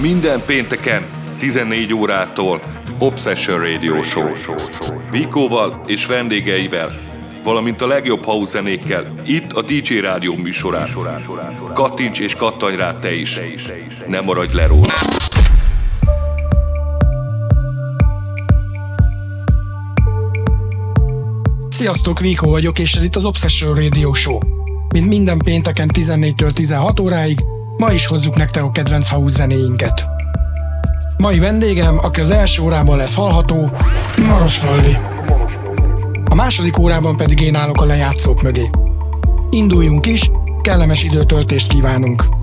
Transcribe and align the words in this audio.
Minden 0.00 0.42
pénteken 0.46 1.06
14 1.38 1.92
órától 1.92 2.60
Obsession 2.98 3.60
Radio 3.60 4.02
Show. 4.02 4.32
Vikóval 5.10 5.82
és 5.86 6.06
vendégeivel, 6.06 6.98
valamint 7.42 7.82
a 7.82 7.86
legjobb 7.86 8.24
house 8.24 8.50
zenékkel 8.50 9.04
itt 9.26 9.52
a 9.52 9.62
DJ 9.62 9.98
Rádió 9.98 10.34
műsorán. 10.36 10.96
Kattints 11.74 12.18
és 12.18 12.34
kattanj 12.34 12.76
rá 12.76 12.98
te 12.98 13.14
is. 13.14 13.40
Ne 14.06 14.20
maradj 14.20 14.54
le 14.56 14.66
róla. 14.66 14.92
Sziasztok, 21.68 22.20
Viko 22.20 22.50
vagyok, 22.50 22.78
és 22.78 22.94
ez 22.94 23.04
itt 23.04 23.16
az 23.16 23.24
Obsession 23.24 23.74
Radio 23.74 24.12
Show. 24.12 24.38
Mint 24.88 25.08
minden 25.08 25.38
pénteken 25.38 25.88
14-től 25.94 26.50
16 26.52 27.00
óráig, 27.00 27.38
ma 27.78 27.92
is 27.92 28.06
hozzuk 28.06 28.36
nektek 28.36 28.62
a 28.62 28.70
kedvenc 28.70 29.08
house 29.08 29.34
zenéinket. 29.34 30.04
Mai 31.18 31.38
vendégem, 31.38 31.98
aki 31.98 32.20
az 32.20 32.30
első 32.30 32.62
órában 32.62 32.96
lesz 32.96 33.14
hallható, 33.14 33.70
Maros 34.28 34.56
Falvi. 34.56 34.96
A 36.30 36.34
második 36.34 36.78
órában 36.78 37.16
pedig 37.16 37.40
én 37.40 37.54
állok 37.54 37.80
a 37.80 37.84
lejátszók 37.84 38.42
mögé. 38.42 38.70
Induljunk 39.50 40.06
is, 40.06 40.30
kellemes 40.62 41.04
időtöltést 41.04 41.68
kívánunk! 41.68 42.37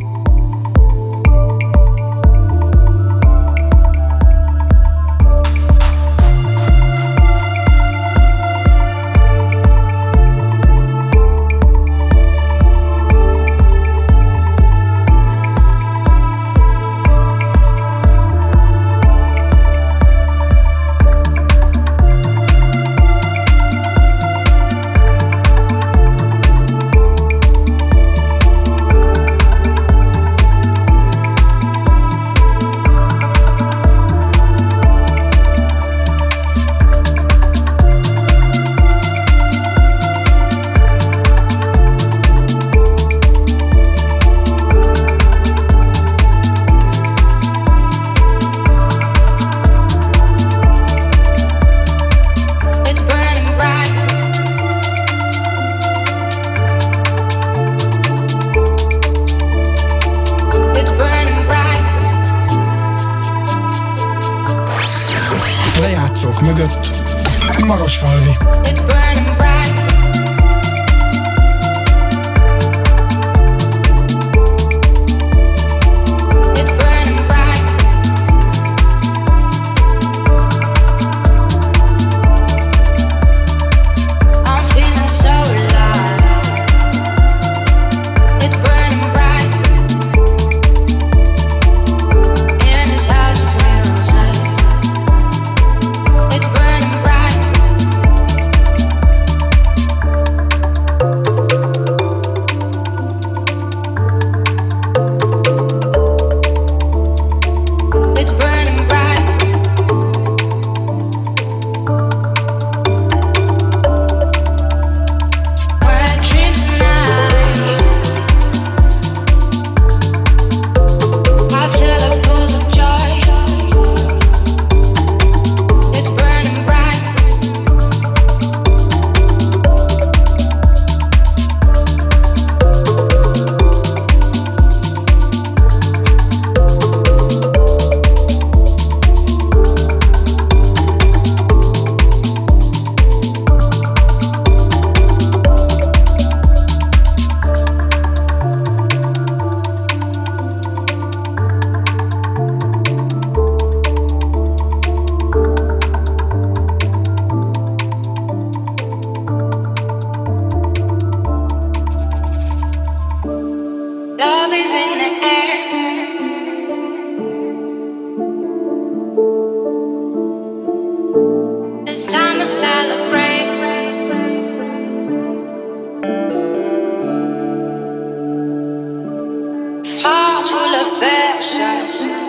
fall 180.05 180.43
full 180.43 180.75
of 180.81 180.99
bad 181.01 181.43
shots. 181.43 182.24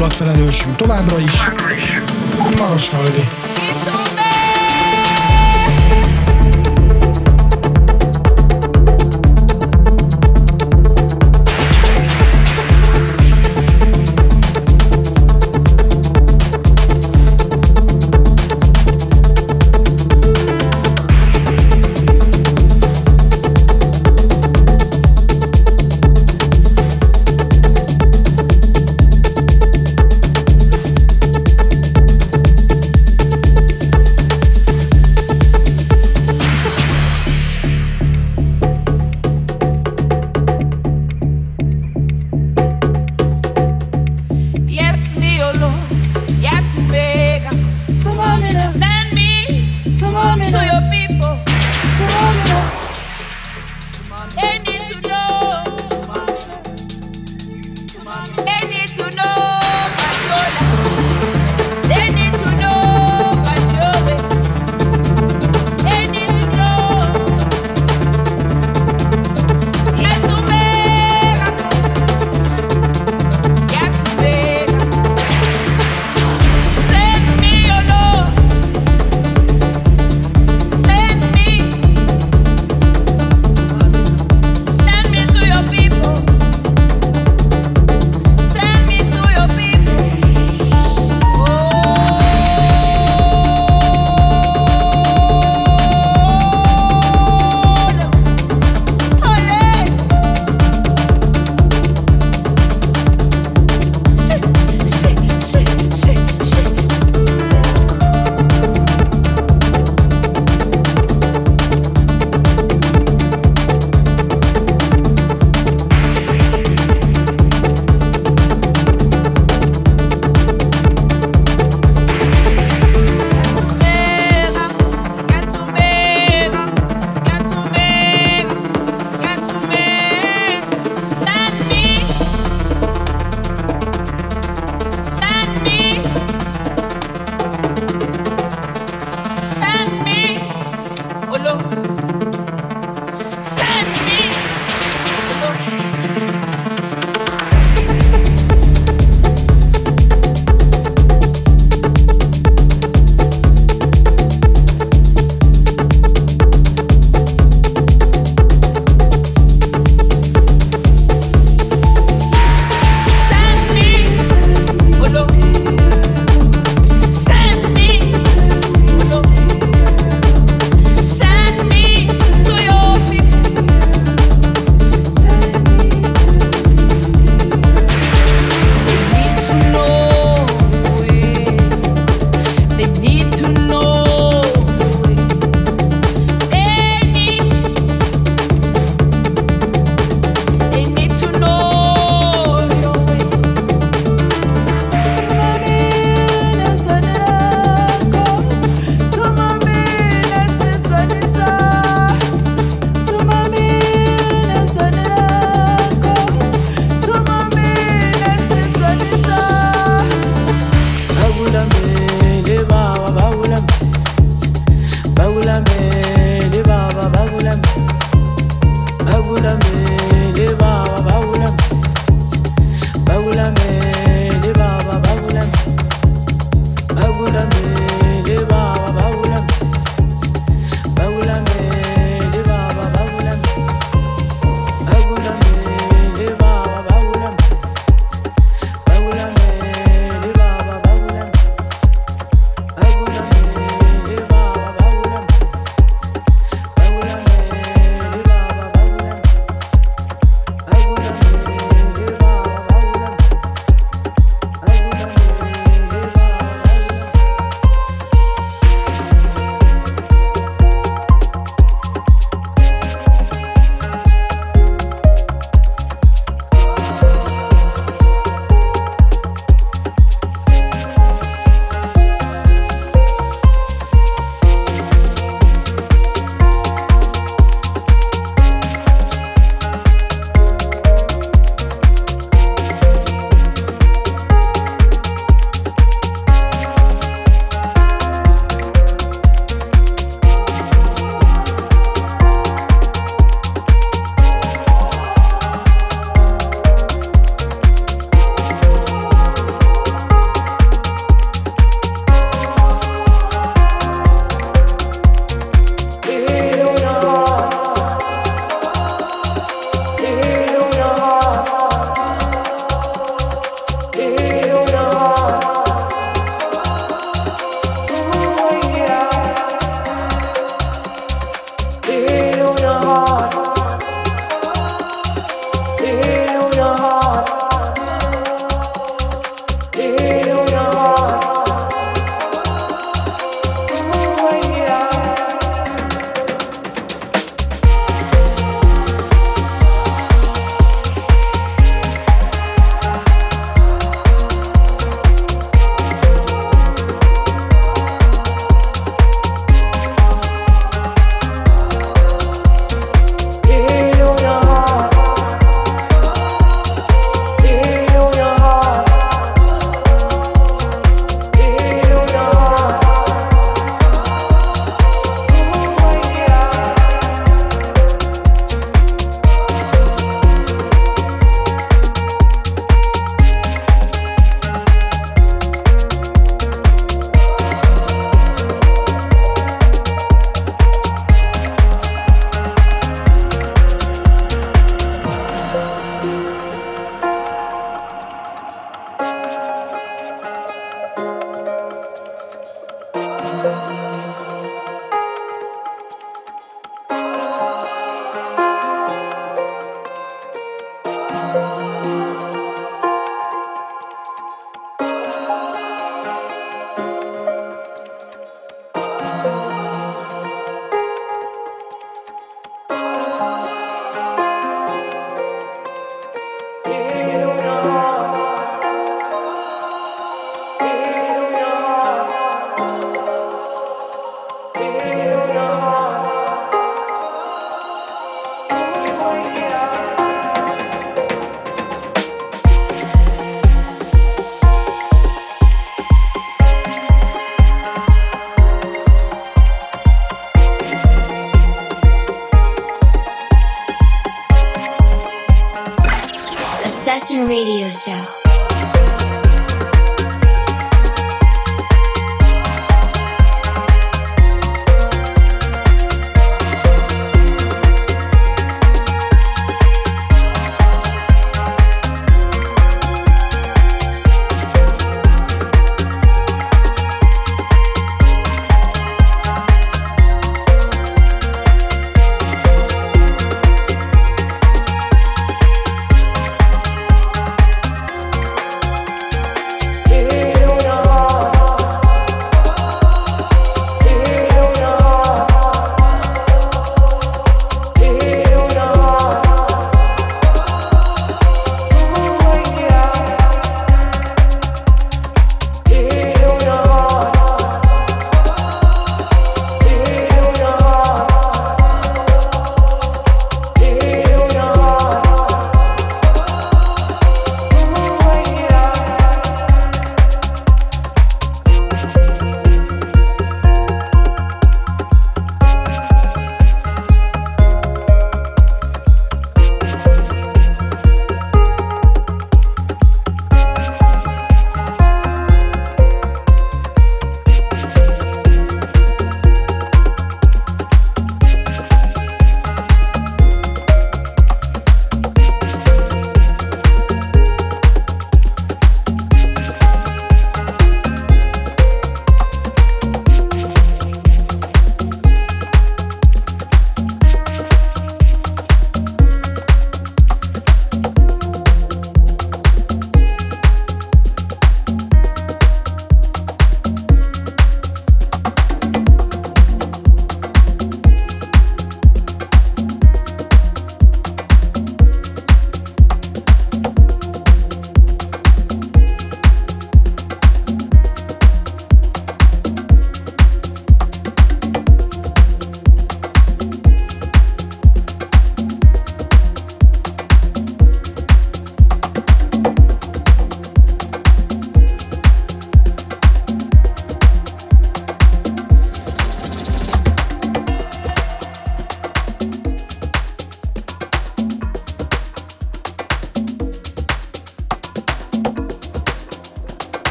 Hangulatfelelősünk 0.00 0.76
továbbra 0.76 1.18
is 1.18 1.50
Marosfalvi. 2.58 3.39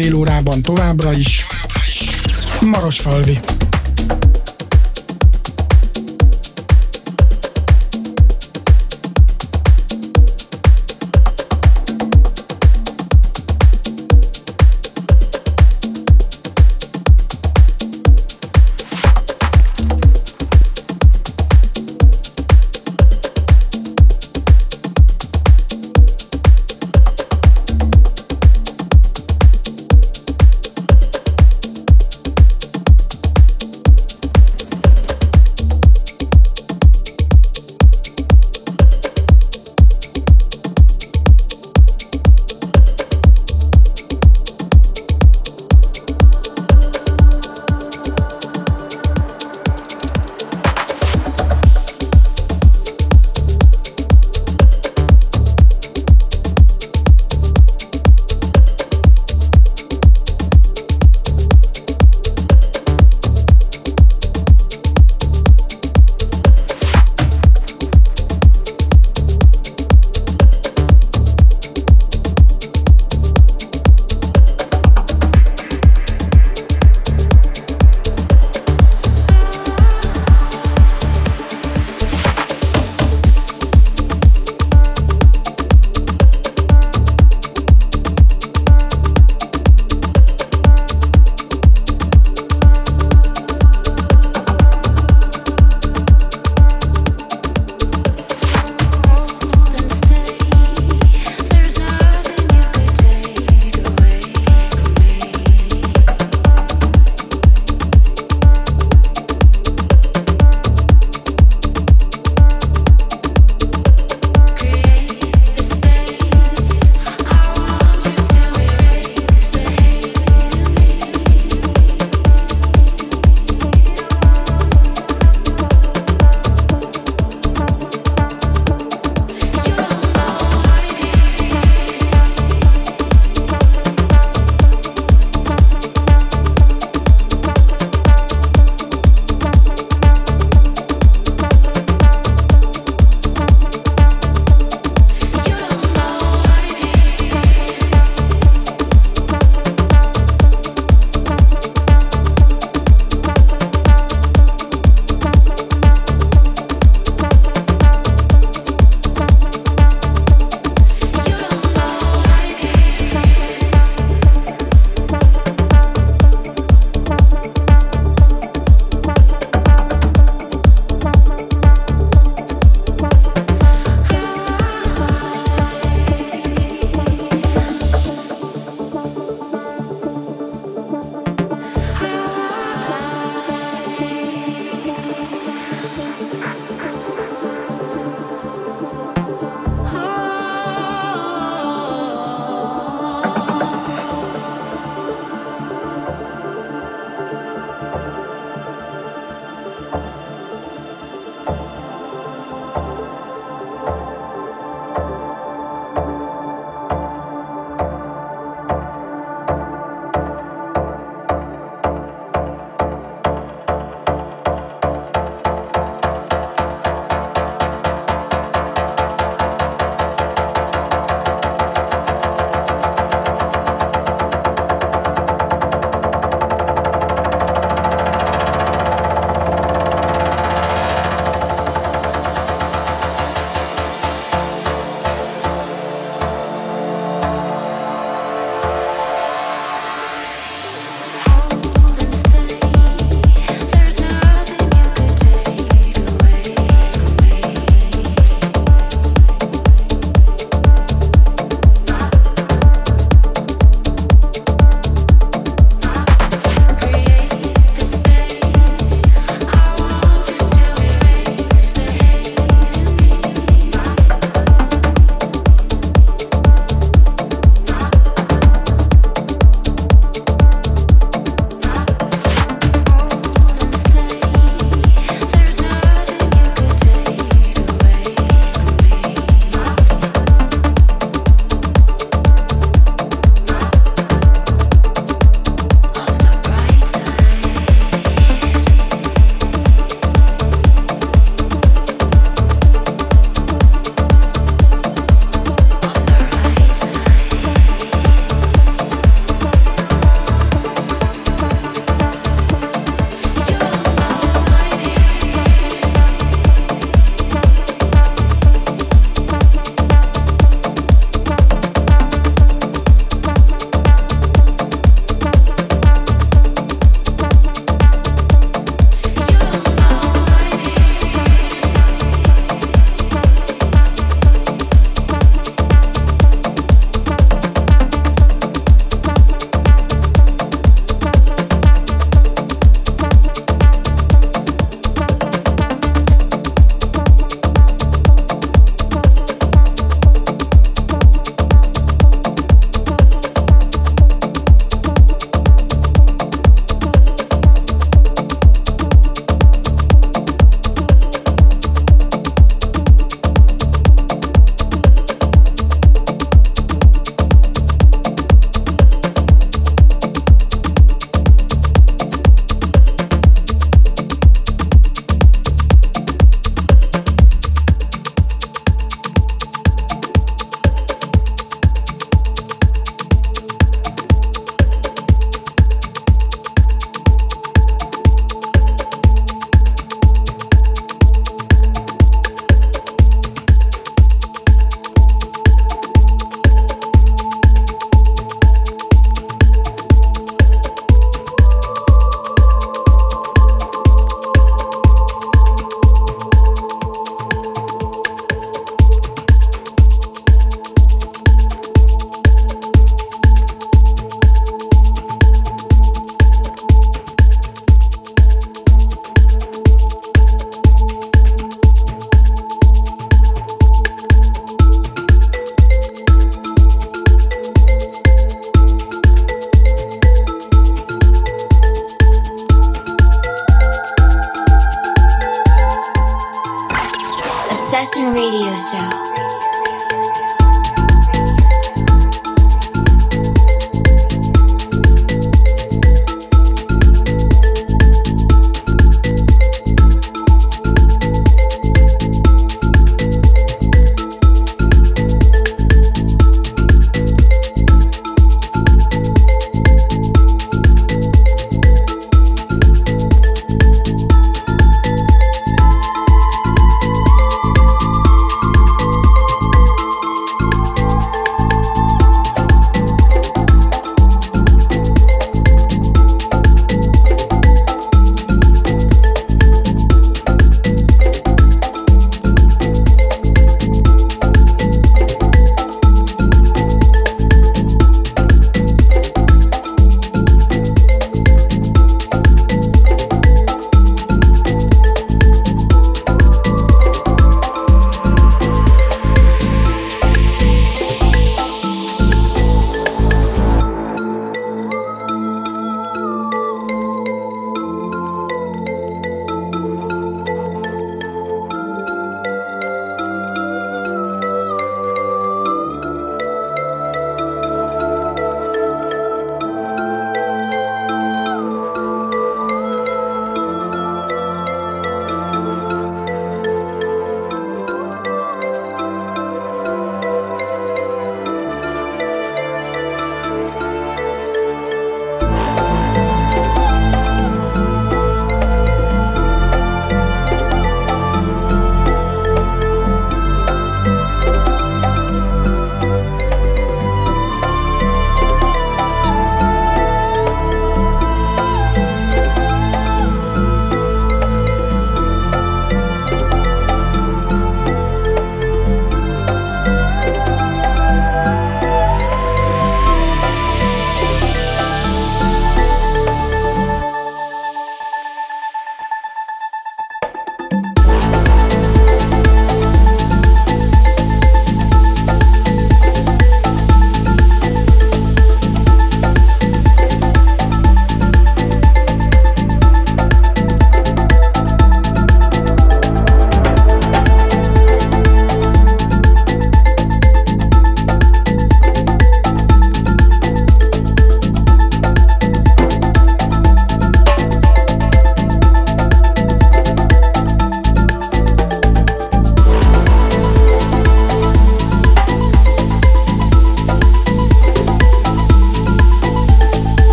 Fél 0.00 0.14
órában 0.14 0.62
továbbra 0.62 1.12
is 1.12 1.39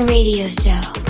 Radio 0.00 0.48
Show. 0.48 1.01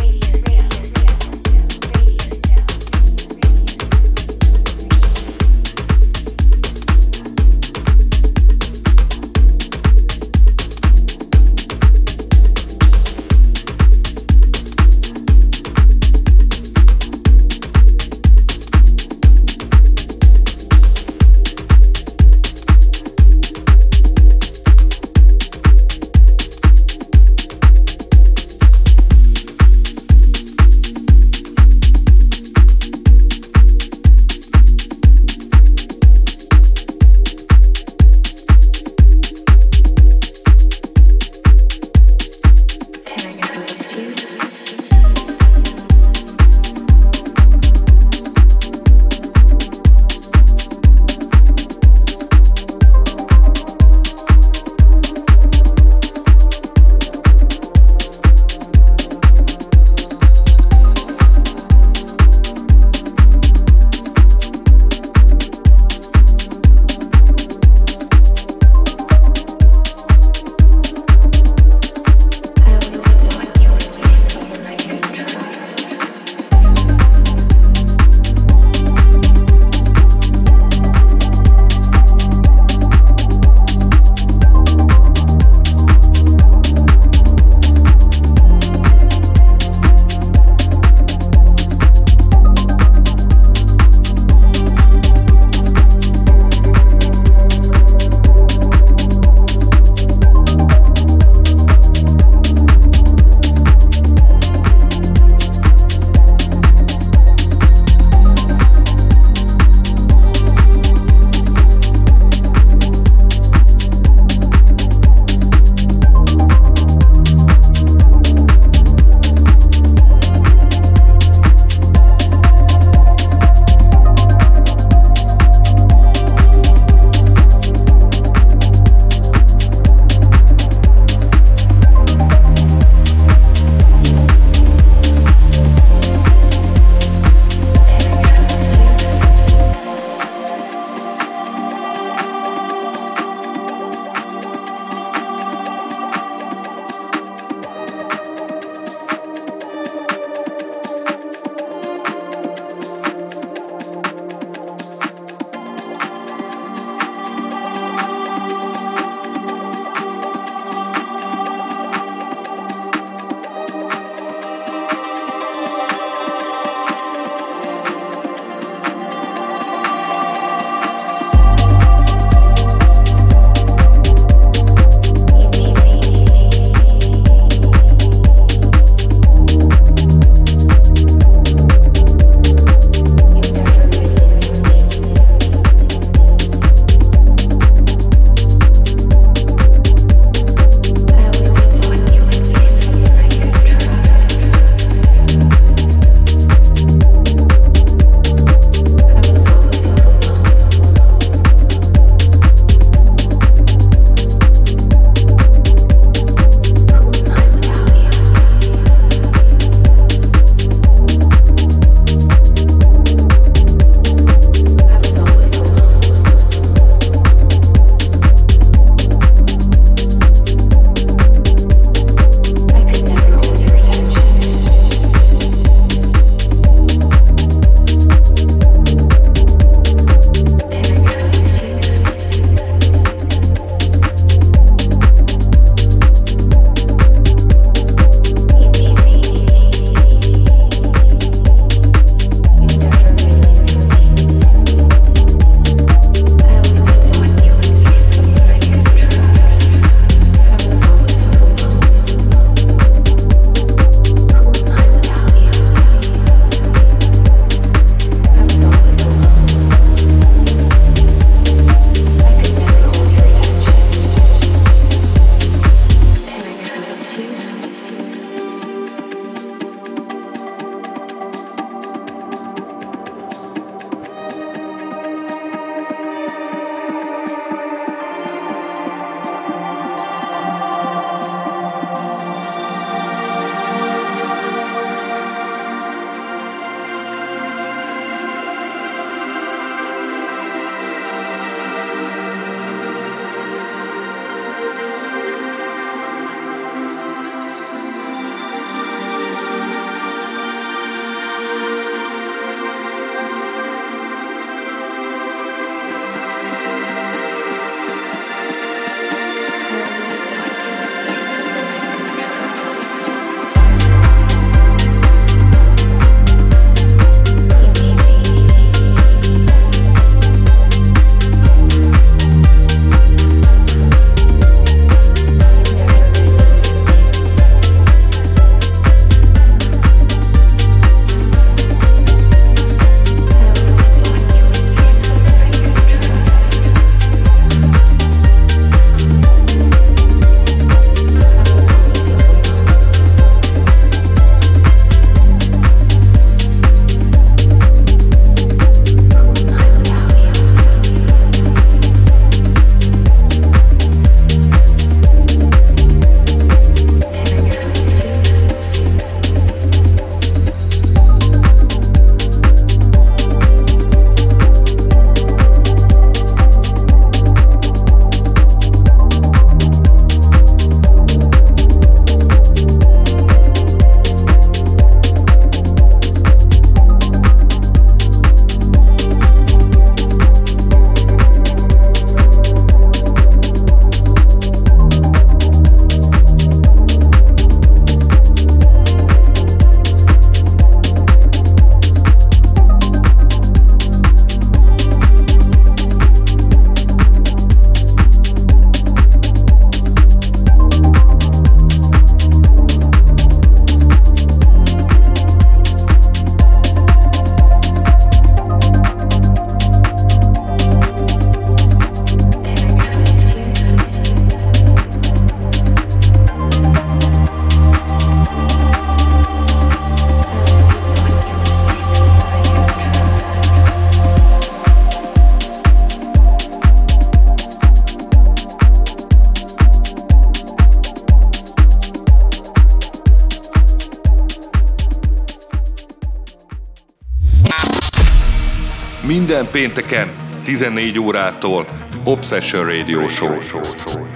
Pénteken 439.53 440.11
14 440.45 440.99
órától 440.99 441.67
Obsession 442.05 442.67
Radio 442.67 443.09
Show. 443.09 443.39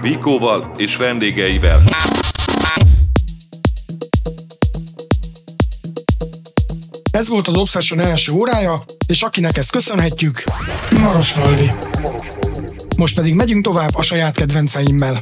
Vikóval 0.01 0.71
és 0.77 0.95
vendégeivel. 0.95 1.83
Ez 7.11 7.27
volt 7.27 7.47
az 7.47 7.55
Obsession 7.55 7.99
első 7.99 8.31
órája, 8.31 8.83
és 9.07 9.21
akinek 9.21 9.57
ezt 9.57 9.71
köszönhetjük, 9.71 10.43
Marosfalvi. 10.99 11.71
Most 12.97 13.15
pedig 13.15 13.33
megyünk 13.33 13.63
tovább 13.63 13.95
a 13.95 14.01
saját 14.01 14.35
kedvenceimmel. 14.35 15.19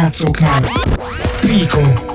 Most 0.00 0.20
a 0.22 0.30
lejátszóknál 1.42 2.09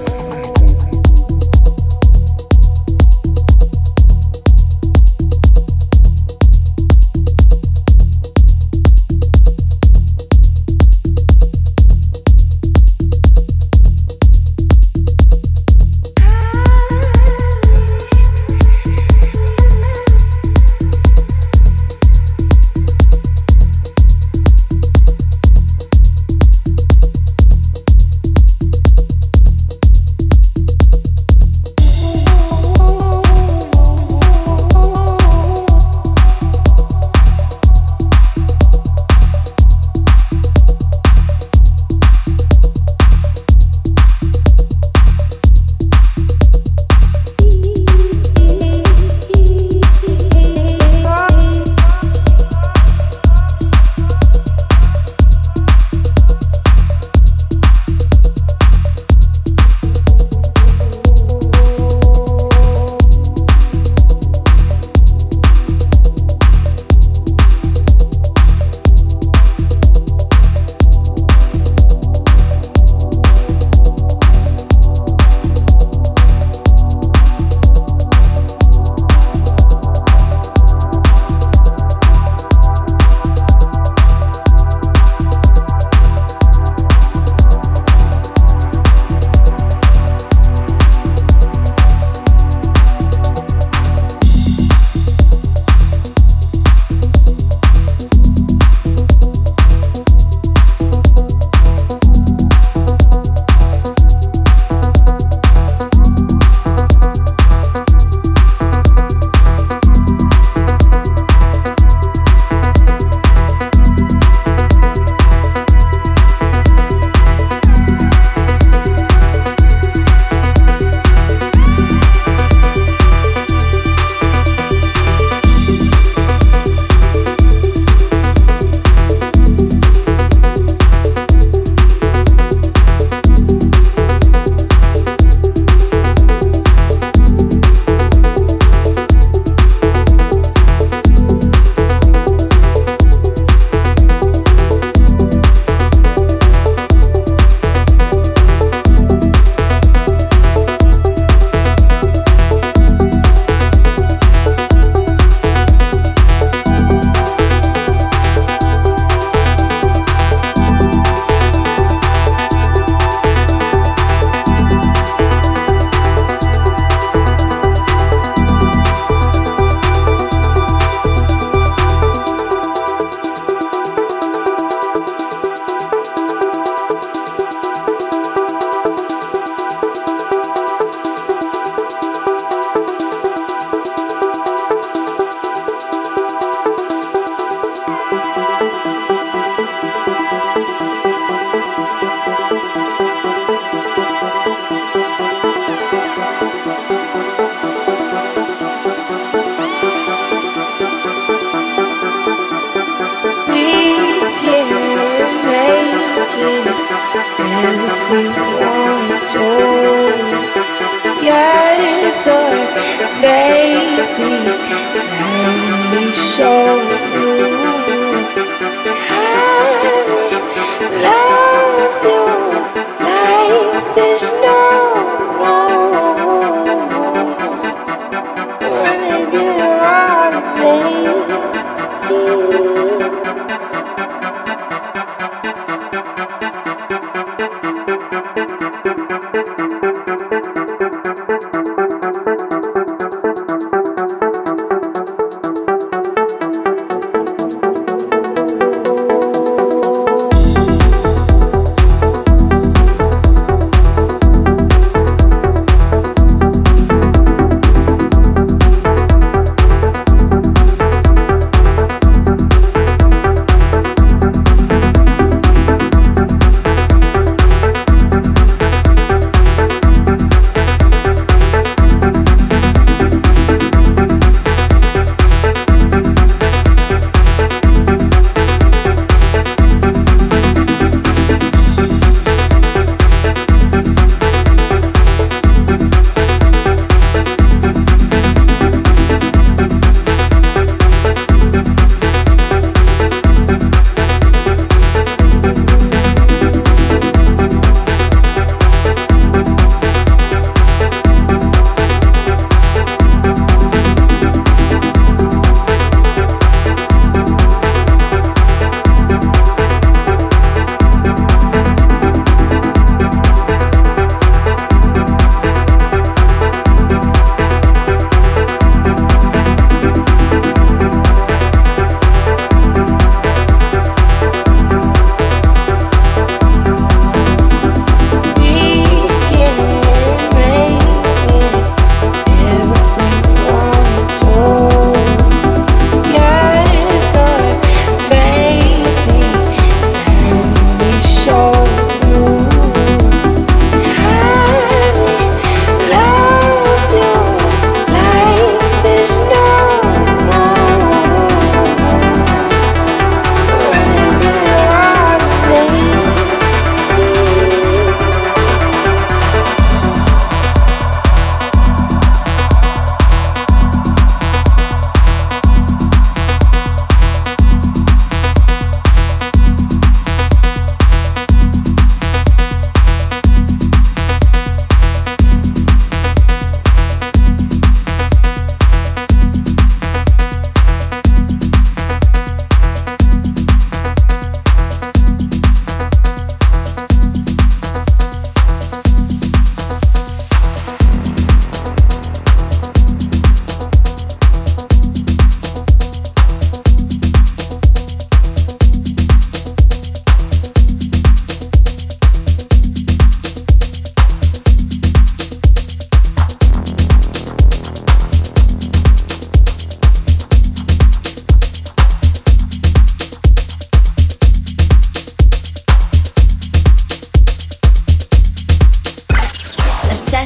be. 214.18 214.85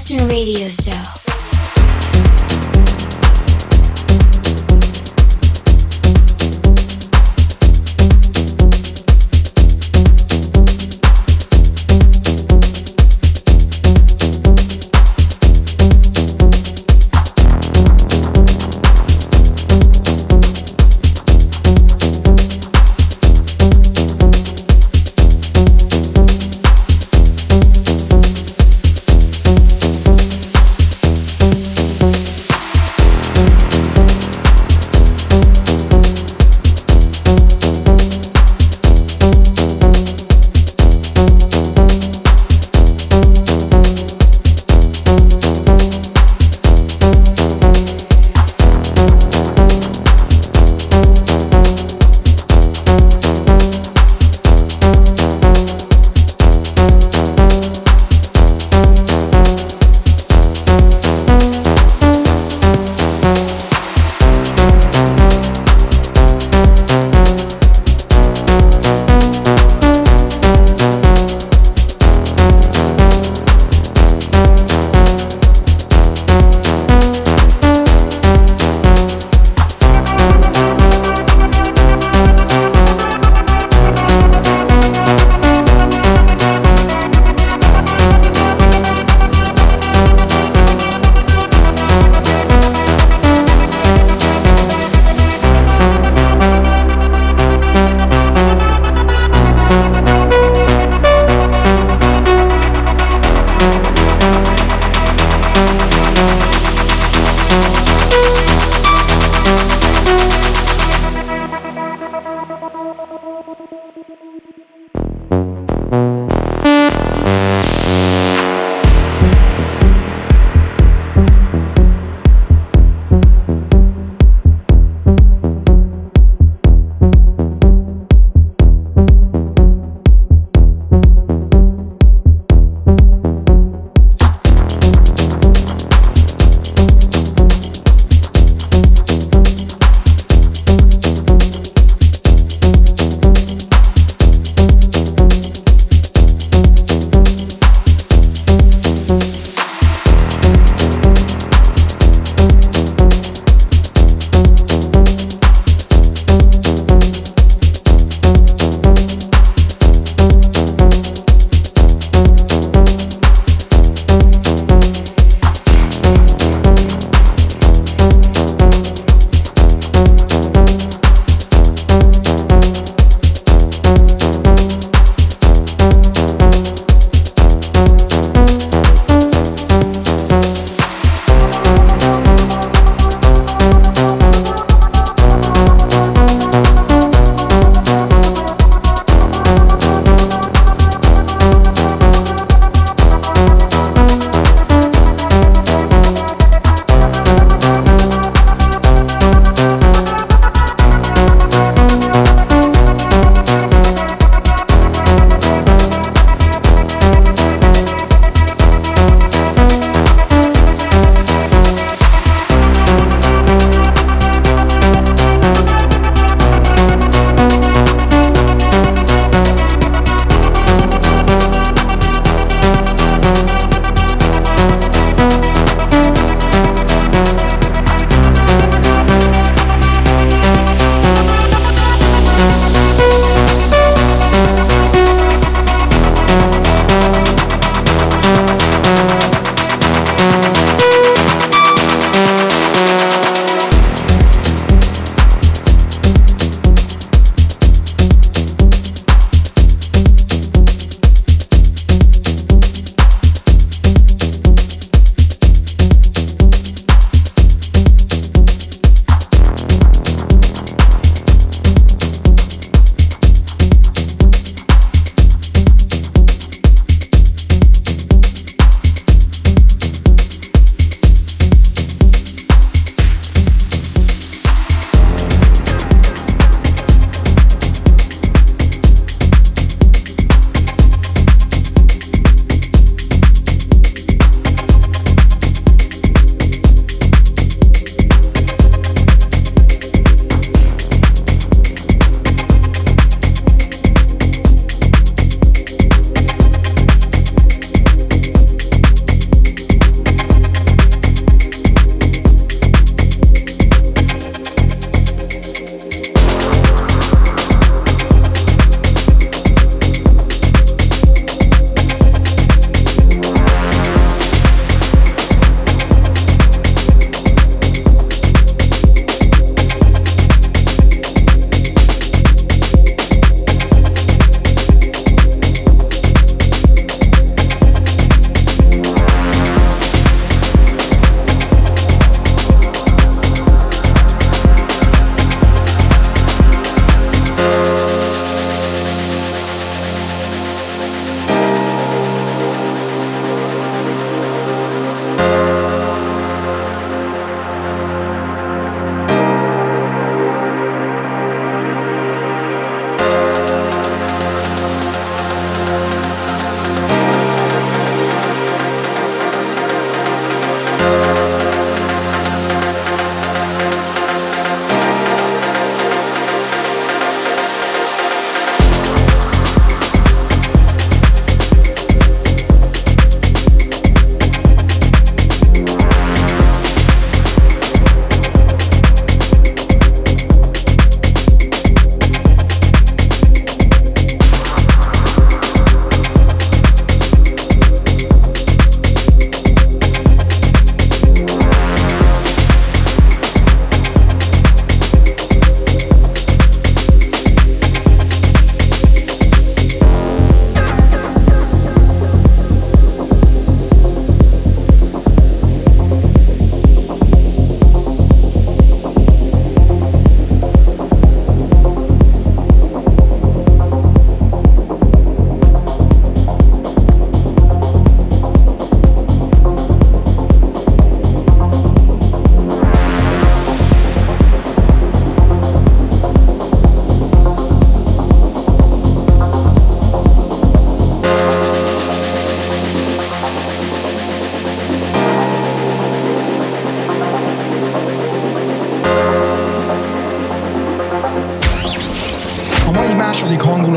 Vico. 0.10 0.20
Boston 0.20 0.28
Radio 0.28 0.68
Show. 0.68 1.19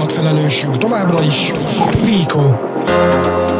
Második 0.02 0.12
hangulatfelelősünk 0.12 0.78
továbbra 0.78 1.22
is 1.22 1.52
Vico. 2.04 3.51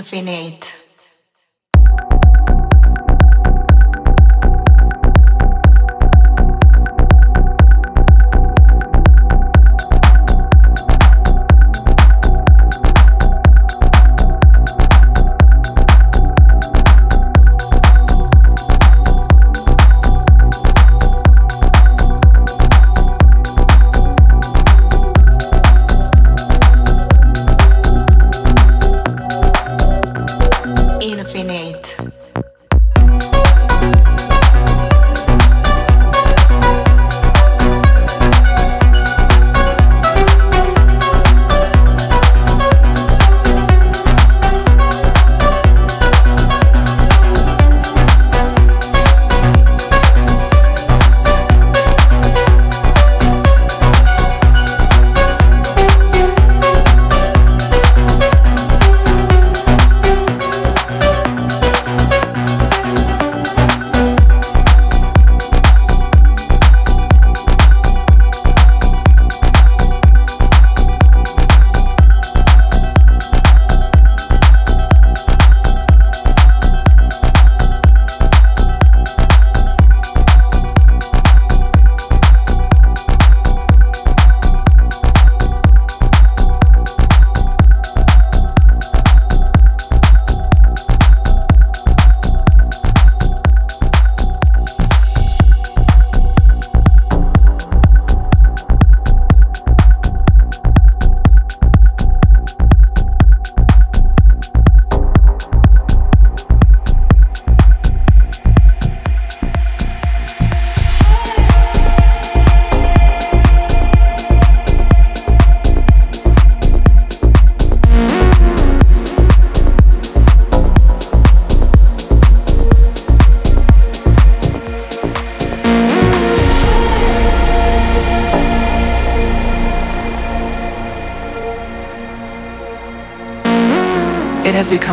infinite. 0.00 0.79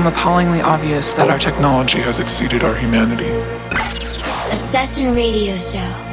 Become 0.08 0.22
appallingly 0.22 0.62
obvious 0.62 1.12
that 1.12 1.30
our 1.30 1.40
technology 1.40 2.00
has 2.00 2.20
exceeded 2.20 2.64
our 2.64 2.76
humanity. 2.76 3.30
Obsession 4.56 5.14
Radio 5.14 5.56
Show. 5.56 6.07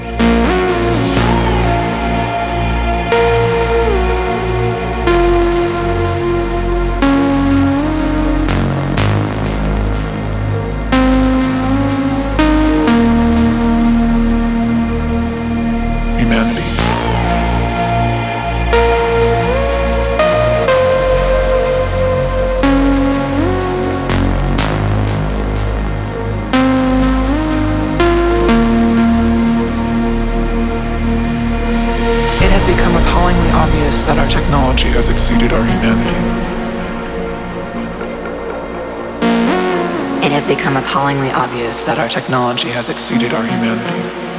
Appallingly 41.05 41.31
obvious 41.32 41.81
that 41.81 41.98
our 41.98 42.09
technology 42.09 42.70
has 42.70 42.89
exceeded 42.89 43.35
our 43.35 43.44
humanity. 43.44 43.93
Humanity. 43.93 44.34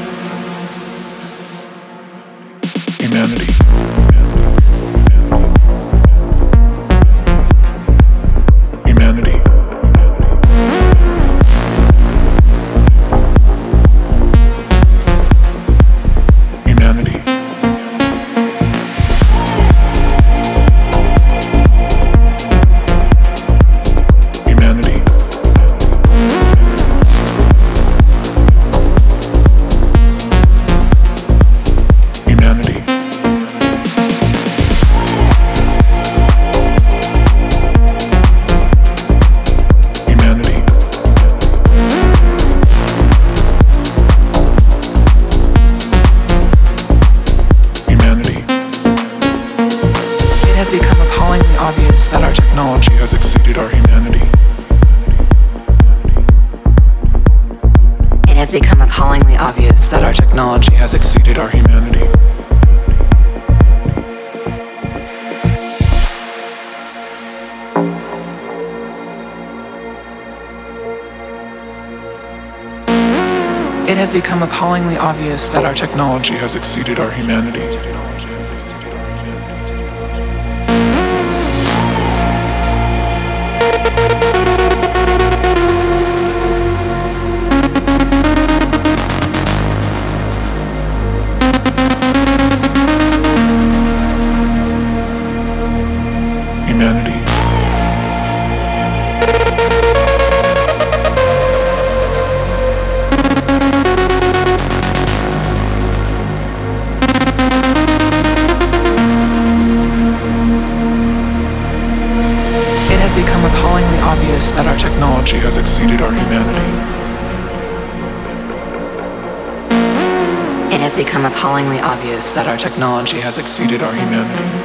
Technology 122.75 123.21
has 123.21 123.37
exceeded 123.37 123.81
our 123.81 123.93
humanity. 123.93 124.64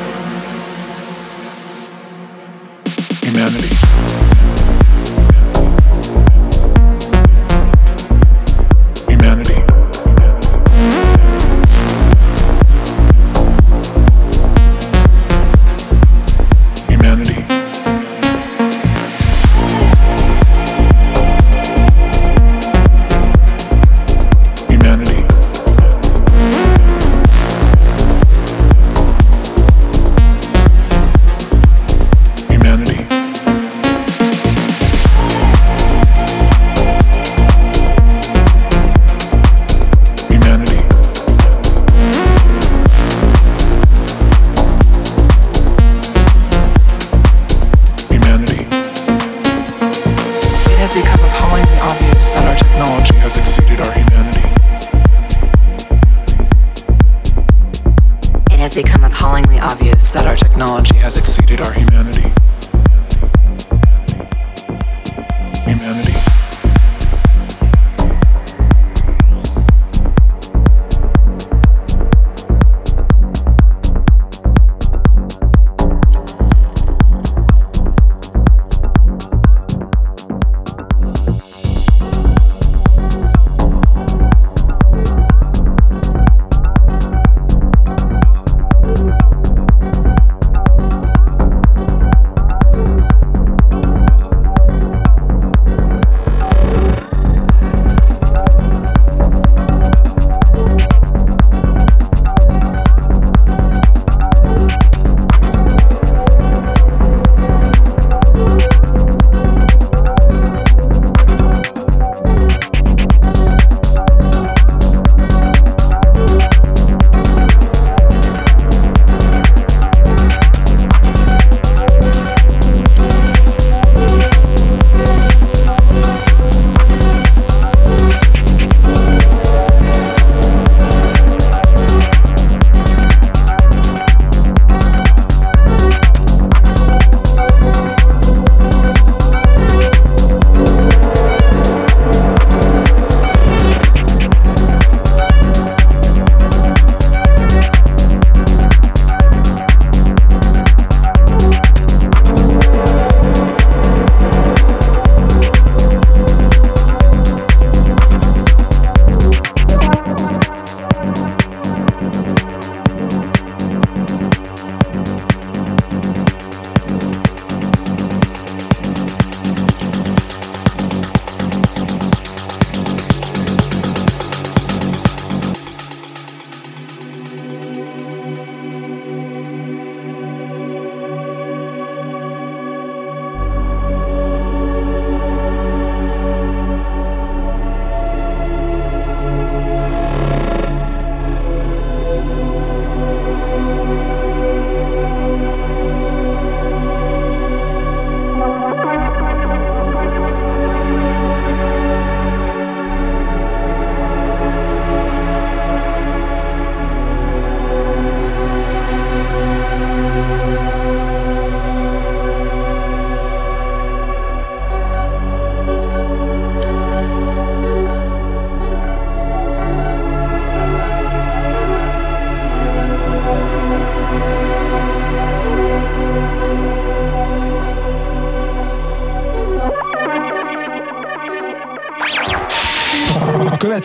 Amen. 65.70 66.09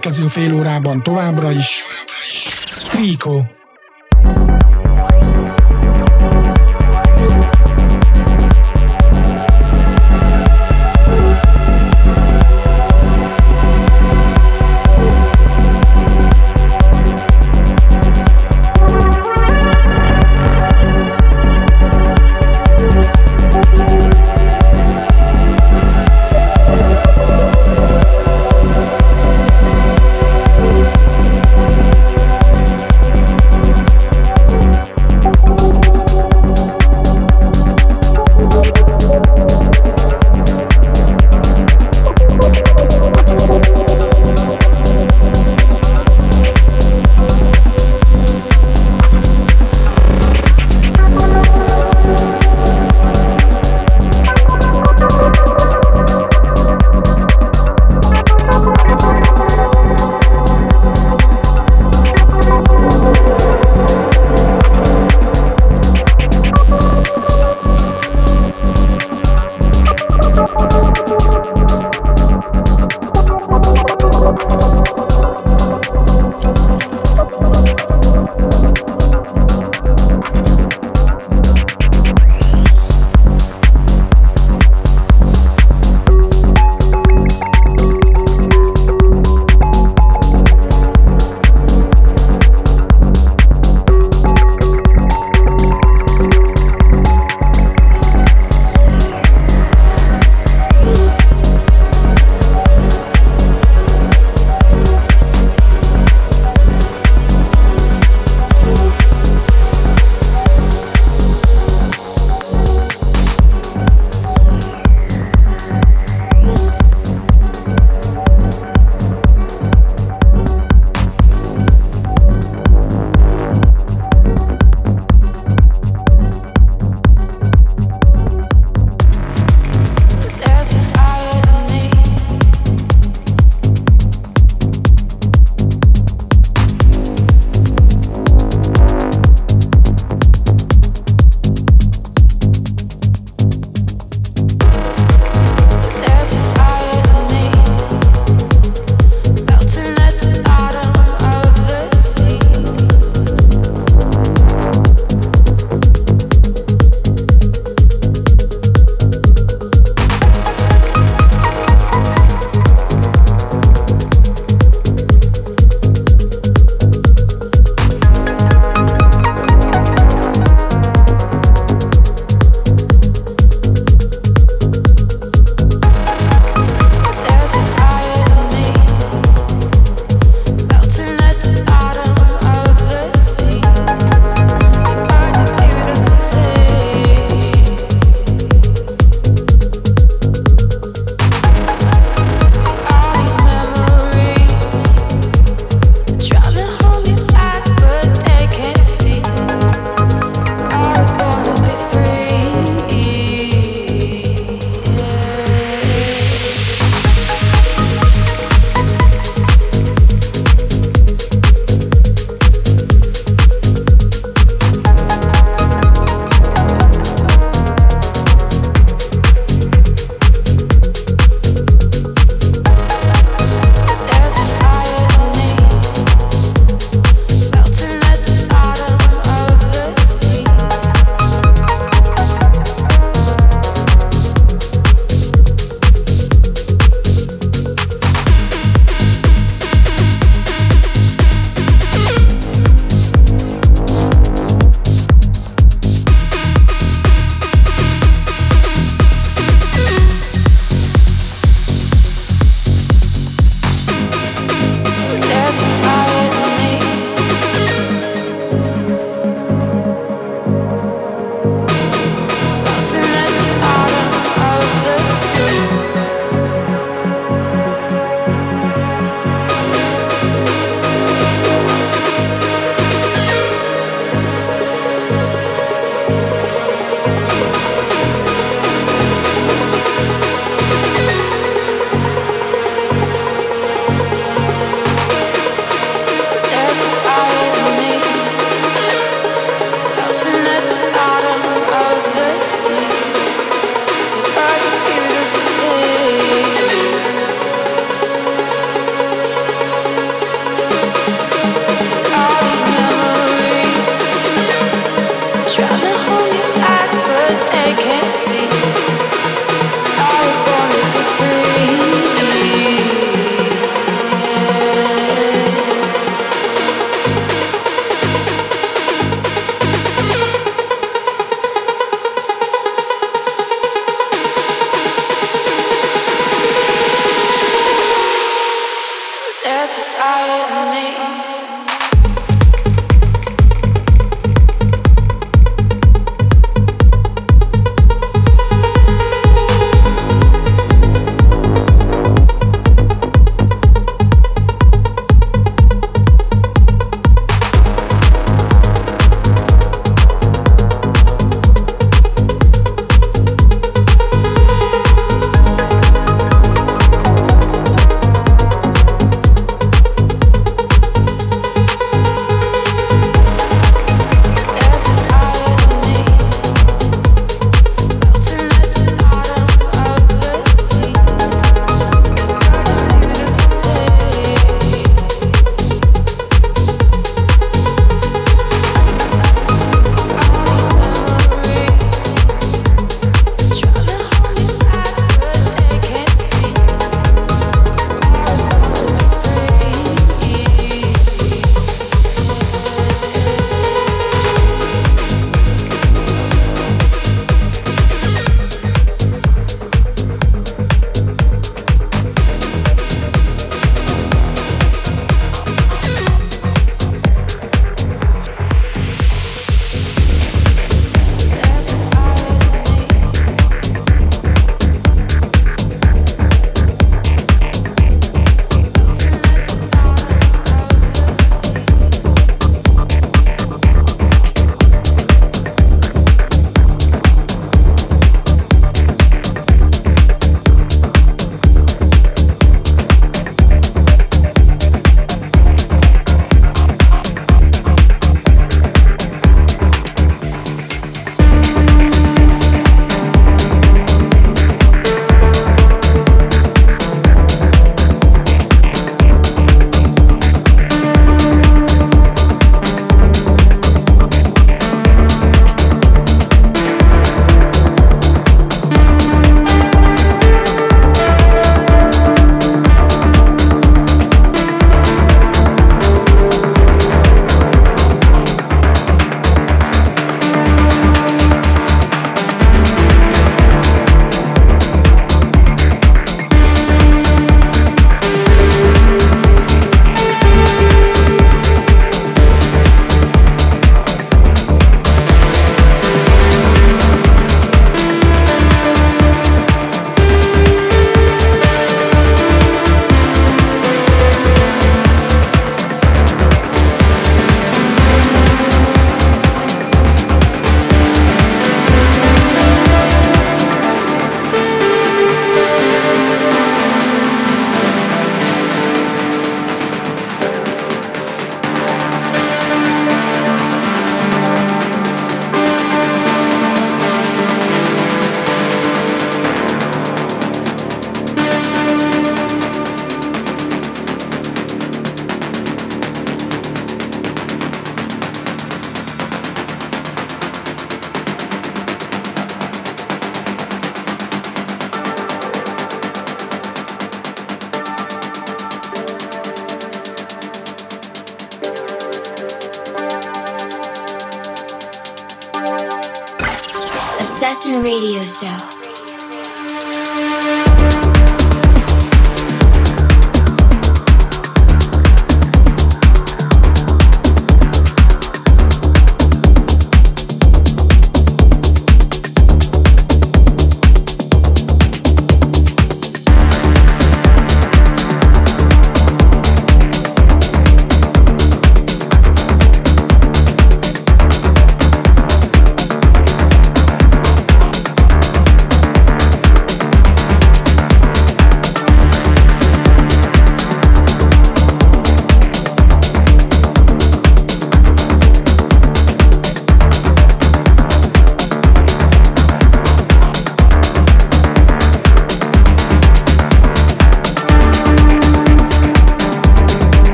Következő 0.00 0.26
fél 0.26 0.54
órában 0.54 1.02
továbbra 1.02 1.50
is 1.50 1.82
Rico. 2.92 3.53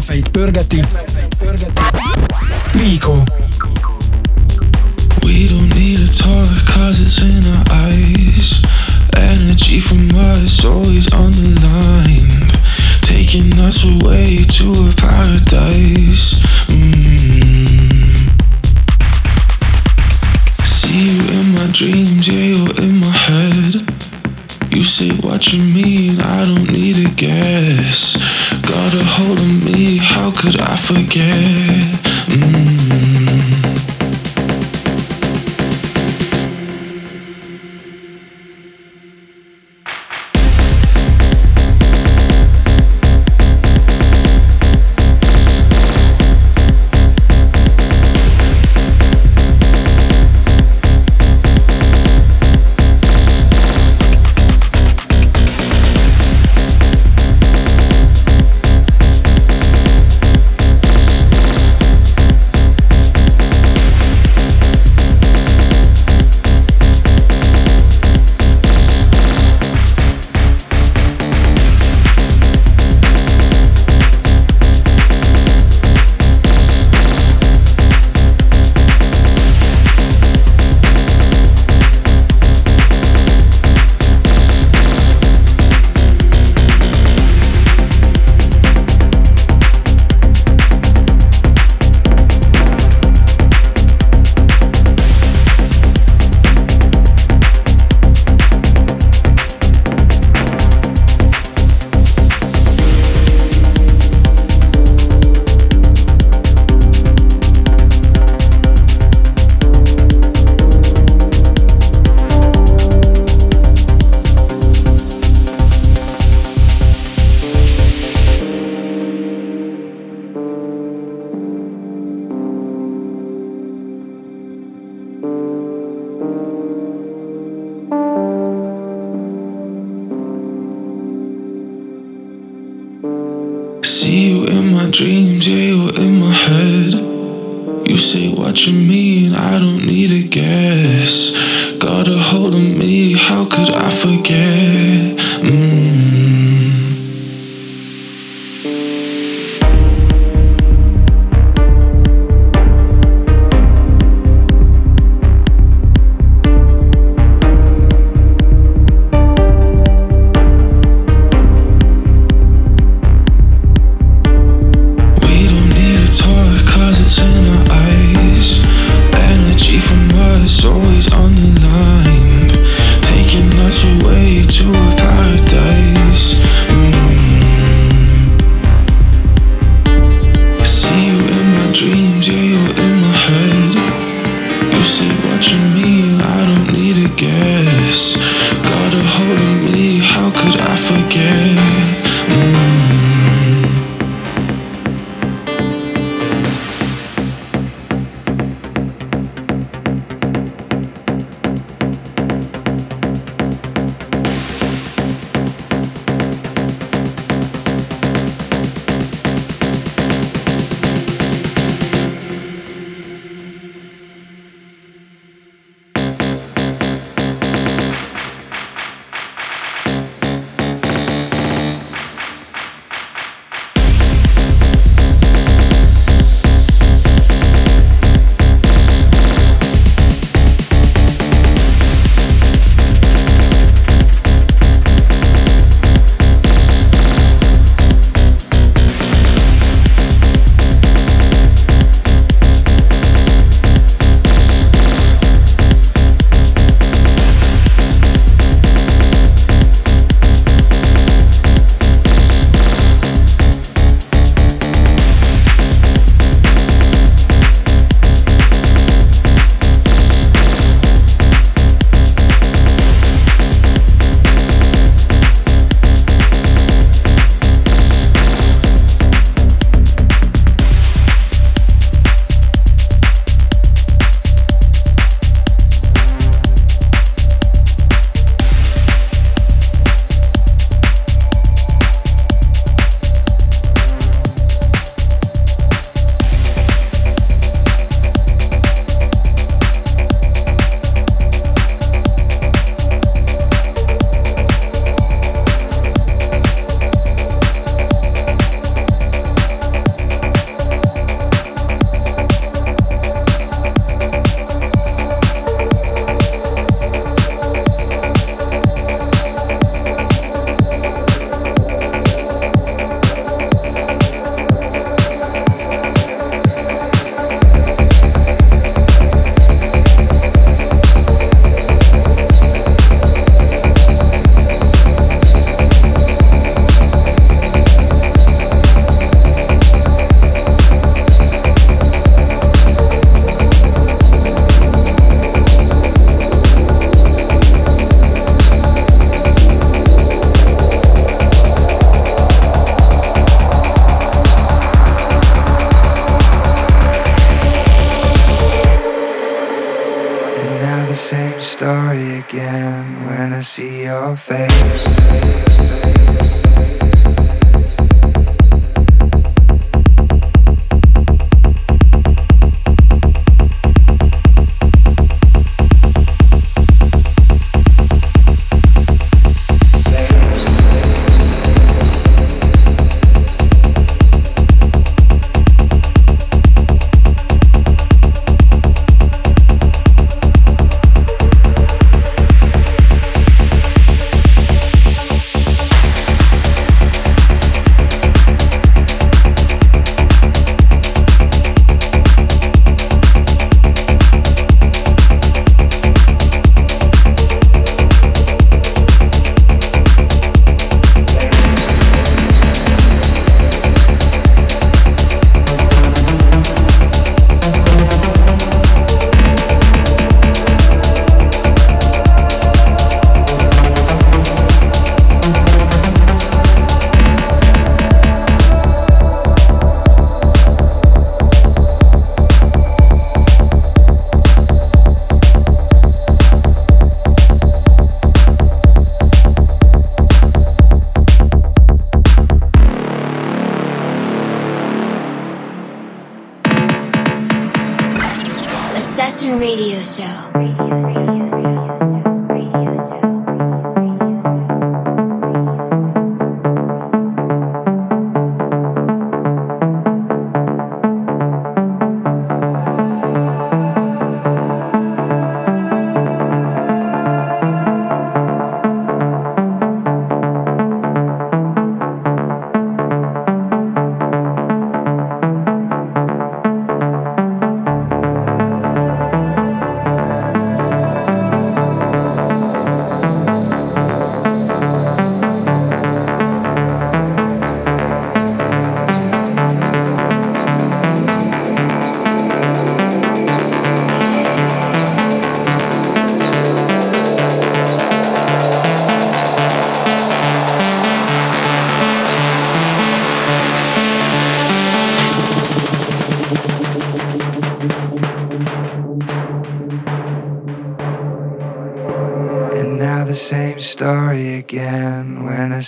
Fahid. 0.00 0.31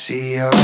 see 0.04 0.34
you. 0.34 0.63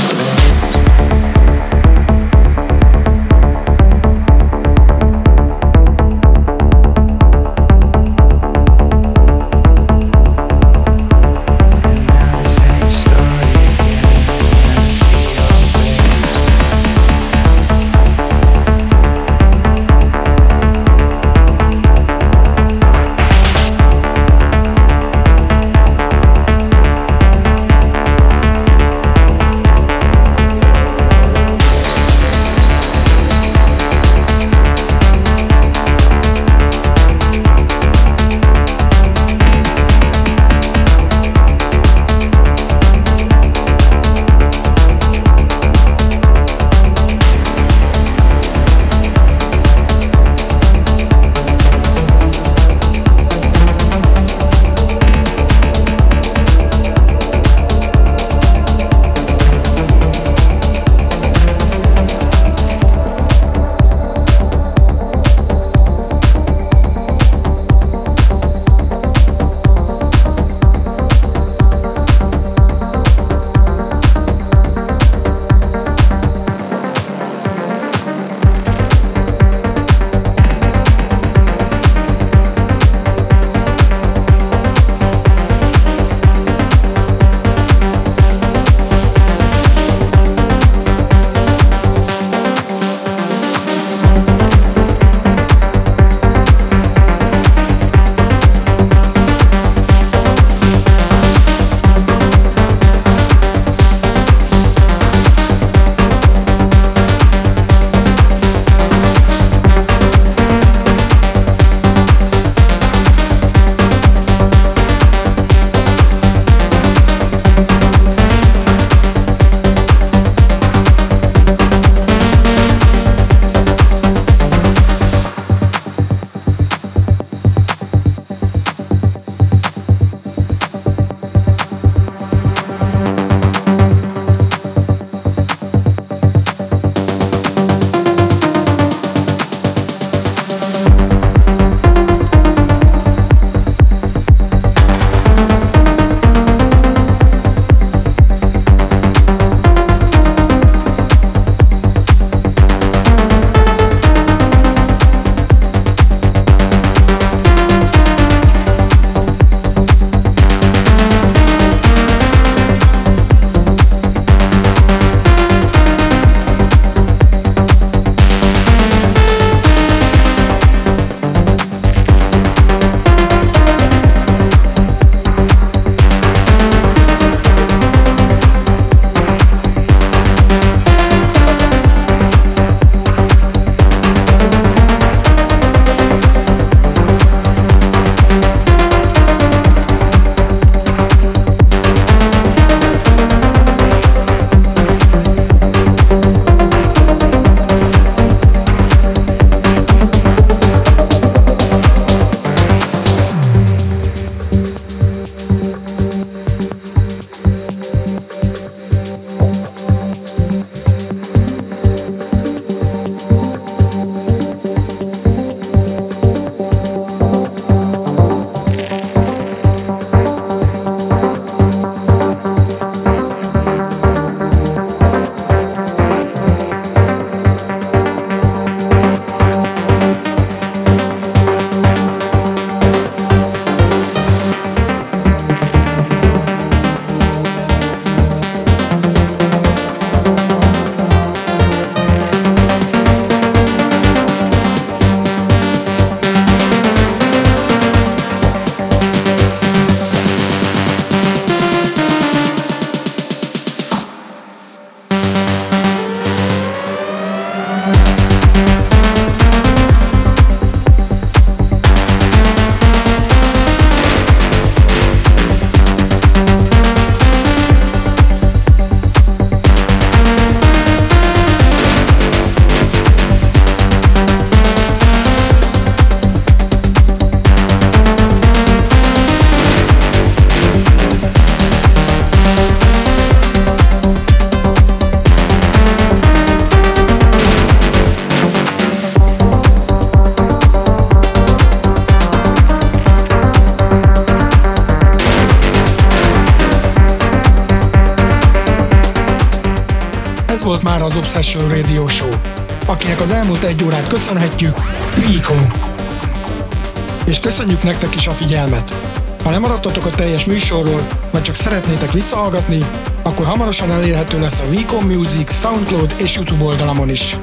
Figyelmet. 308.51 308.95
Ha 309.43 309.49
nem 309.49 309.61
maradtatok 309.61 310.05
a 310.05 310.09
teljes 310.09 310.45
műsorról, 310.45 311.07
vagy 311.31 311.41
csak 311.41 311.55
szeretnétek 311.55 312.11
visszahallgatni, 312.11 312.79
akkor 313.23 313.45
hamarosan 313.45 313.91
elérhető 313.91 314.39
lesz 314.39 314.59
a 314.59 314.69
Vico 314.69 315.01
Music, 315.01 315.53
Soundcloud 315.53 316.15
és 316.17 316.35
YouTube 316.35 316.63
oldalamon 316.63 317.09
is. 317.09 317.35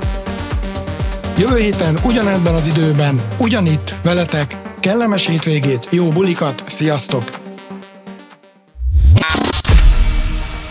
Jövő 1.38 1.56
héten 1.56 1.98
ugyanebben 2.04 2.54
az 2.54 2.66
időben, 2.66 3.22
ugyanitt, 3.38 3.94
veletek, 4.02 4.56
kellemes 4.80 5.26
hétvégét, 5.26 5.86
jó 5.90 6.12
bulikat, 6.12 6.62
sziasztok! 6.66 7.24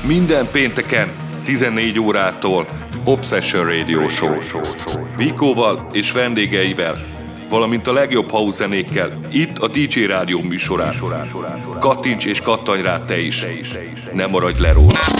Minden 0.01 0.47
pénteken 0.51 1.11
14 1.43 1.99
órától 1.99 2.65
Obsession 3.03 3.65
Radio 3.65 4.09
Show. 4.09 4.37
Vikóval 5.15 5.87
és 5.91 6.11
vendégeivel, 6.11 7.16
valamint 7.49 7.87
a 7.87 7.93
legjobb 7.93 8.29
house 8.29 8.55
zenékkel, 8.55 9.09
itt 9.31 9.57
a 9.57 9.67
DJ 9.67 10.05
Rádió 10.05 10.41
műsorán. 10.41 10.95
Kattints 11.79 12.25
és 12.25 12.41
kattanj 12.41 12.81
rá 12.81 12.99
te 12.99 13.19
is. 13.19 13.45
Ne 14.13 14.25
maradj 14.25 14.61
le 14.61 14.73
róla. 14.73 15.16